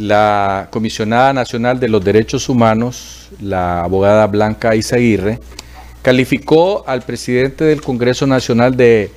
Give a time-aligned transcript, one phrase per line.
[0.00, 5.38] la comisionada nacional de los derechos humanos, la abogada Blanca Izaguirre,
[6.00, 9.10] calificó al presidente del Congreso Nacional de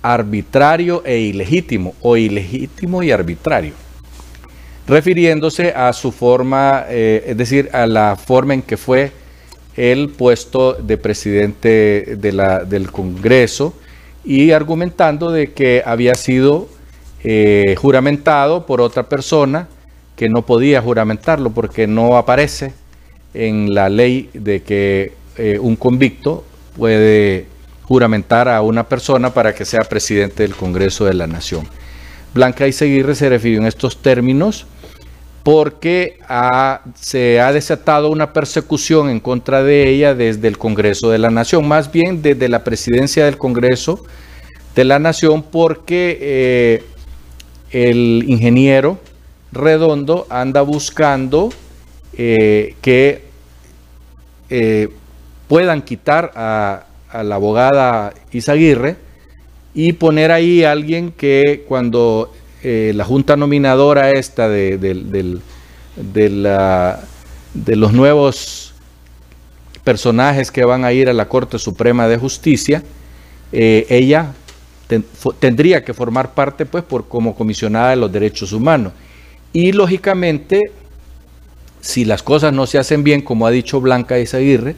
[0.00, 3.74] arbitrario e ilegítimo, o ilegítimo y arbitrario,
[4.86, 9.12] refiriéndose a su forma, eh, es decir, a la forma en que fue
[9.76, 13.74] el puesto de presidente del Congreso
[14.24, 16.68] y argumentando de que había sido
[17.22, 19.68] eh, juramentado por otra persona
[20.16, 22.72] que no podía juramentarlo porque no aparece
[23.34, 26.44] en la ley de que eh, un convicto
[26.76, 27.46] puede
[27.82, 31.68] juramentar a una persona para que sea presidente del Congreso de la Nación.
[32.32, 34.66] Blanca Iseguirre se refirió en estos términos
[35.42, 36.18] porque
[36.94, 41.68] se ha desatado una persecución en contra de ella desde el Congreso de la Nación,
[41.68, 44.04] más bien desde la presidencia del Congreso
[44.74, 46.84] de la Nación, porque eh,
[47.70, 48.98] el ingeniero
[49.54, 51.50] Redondo anda buscando
[52.16, 53.22] eh, que
[54.50, 54.88] eh,
[55.46, 56.86] puedan quitar a,
[57.22, 58.96] la abogada Isaguirre
[59.72, 62.32] y poner ahí a alguien que cuando
[62.64, 65.40] eh, la junta nominadora esta de, de,
[67.76, 68.74] los nuevos
[69.84, 72.82] personajes que van a ir a la Corte Suprema de Justicia,
[73.52, 74.32] ella
[75.38, 78.92] tendría que formar parte pues por como comisionada de los derechos humanos.
[79.54, 80.72] Y lógicamente,
[81.80, 84.74] si las cosas no se hacen bien, como ha dicho Blanca Isaguirre,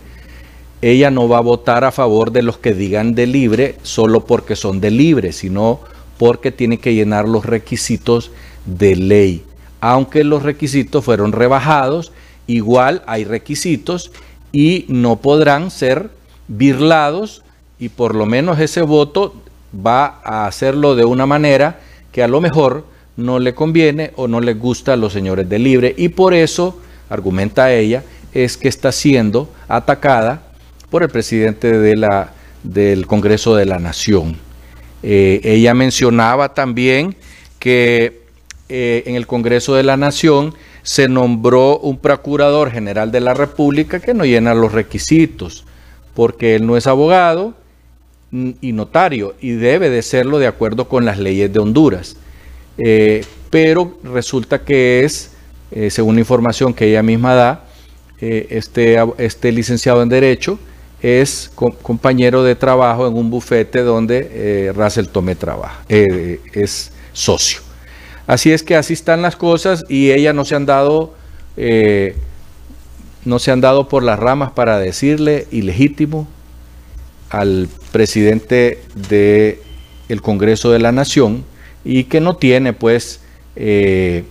[0.82, 4.54] ella no va a votar a favor de los que digan de libre solo porque
[4.54, 5.80] son de libre, sino
[6.18, 8.30] porque tiene que llenar los requisitos
[8.66, 9.44] de ley.
[9.80, 12.12] Aunque los requisitos fueron rebajados,
[12.46, 14.12] igual hay requisitos
[14.52, 16.10] y no podrán ser
[16.48, 17.42] birlados
[17.78, 19.34] y por lo menos ese voto
[19.74, 21.80] va a hacerlo de una manera
[22.12, 22.84] que a lo mejor
[23.16, 26.80] no le conviene o no le gusta a los señores de libre y por eso,
[27.08, 30.42] argumenta ella, es que está siendo atacada
[30.90, 32.32] por el presidente de la,
[32.62, 34.36] del Congreso de la Nación.
[35.02, 37.16] Eh, ella mencionaba también
[37.58, 38.22] que
[38.68, 44.00] eh, en el Congreso de la Nación se nombró un procurador general de la República
[44.00, 45.64] que no llena los requisitos,
[46.14, 47.54] porque él no es abogado
[48.32, 52.16] y notario y debe de serlo de acuerdo con las leyes de Honduras.
[52.78, 55.32] Eh, pero resulta que es,
[55.70, 57.64] eh, según la información que ella misma da,
[58.20, 60.58] eh, este, este, licenciado en Derecho
[61.02, 61.50] es
[61.82, 67.60] compañero de trabajo en un bufete donde Russell Tomé trabaja, es socio.
[68.26, 71.14] Así es que así están las cosas y ella no se han dado,
[73.24, 76.26] no se han dado por las ramas para decirle ilegítimo
[77.28, 79.58] al presidente del
[80.08, 81.44] el Congreso de la Nación,
[81.86, 83.20] y que no tiene pues
[83.54, 84.24] eh,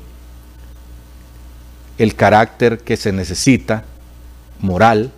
[1.98, 3.86] el carácter que se necesita
[4.60, 5.12] moral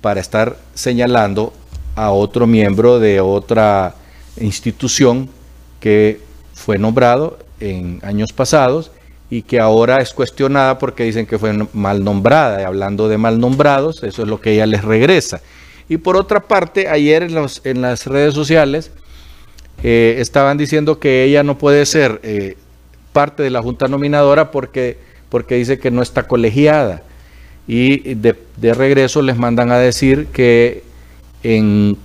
[0.00, 1.52] para estar señalando
[1.94, 3.94] a otro miembro de otra
[4.40, 5.30] institución
[5.78, 6.20] que
[6.52, 8.90] fue nombrado en años pasados
[9.30, 12.60] y que ahora es cuestionada porque dicen que fue mal nombrada.
[12.60, 15.42] Y hablando de mal nombrados, eso es lo que ella les regresa.
[15.88, 18.90] Y por otra parte, ayer en, en las redes sociales
[19.82, 22.56] eh, estaban diciendo que ella no puede ser eh,
[23.12, 27.02] parte de la junta nominadora porque, porque dice que no está colegiada.
[27.66, 28.34] Y de,
[28.74, 30.82] regreso les mandan a decir que
[31.42, 31.98] en,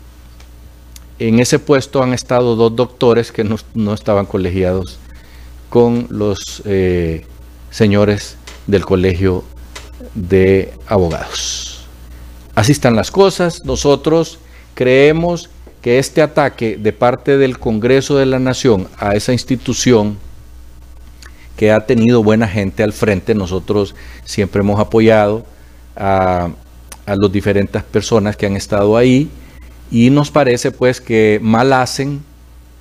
[1.20, 5.00] en, ese puesto han estado dos doctores que no, estaban colegiados
[5.70, 7.26] con los eh,
[7.72, 8.36] señores
[8.68, 9.46] del colegio
[10.16, 11.88] de abogados.
[12.56, 13.64] Así están las cosas.
[13.66, 14.40] Nosotros
[14.76, 15.50] creemos
[15.84, 20.18] que este ataque de parte del Congreso de la Nación a esa institución
[21.58, 25.46] que ha tenido buena gente al frente, nosotros siempre hemos apoyado
[25.98, 26.50] a,
[27.06, 29.30] las diferentes personas que han estado ahí
[29.92, 32.24] y nos parece pues que mal hacen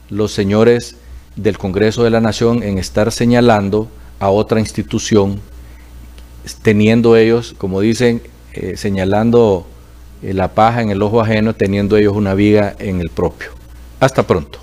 [0.08, 0.94] los señores
[1.34, 3.88] del Congreso de la Nación en estar señalando
[4.20, 5.40] a otra institución,
[6.62, 8.22] teniendo ellos, como dicen,
[8.52, 9.66] eh, señalando
[10.22, 13.50] la paja en el ojo ajeno, teniendo ellos una viga en el propio.
[14.00, 14.58] Hasta pronto.